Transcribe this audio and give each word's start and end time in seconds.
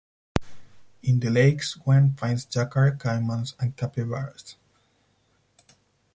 In 1.03 1.19
the 1.19 1.29
lakes 1.29 1.77
one 1.77 2.15
finds 2.15 2.47
yacare 2.47 2.97
caimans 2.97 3.53
and 3.59 3.77
capybaras. 3.77 4.55